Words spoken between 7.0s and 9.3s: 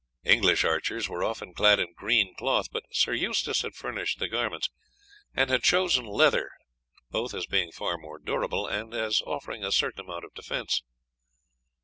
both as being far more durable, and as